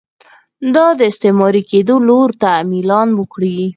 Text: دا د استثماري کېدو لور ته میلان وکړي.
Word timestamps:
دا 0.75 0.87
د 0.99 1.01
استثماري 1.11 1.63
کېدو 1.71 1.95
لور 2.07 2.29
ته 2.41 2.51
میلان 2.71 3.09
وکړي. 3.15 3.55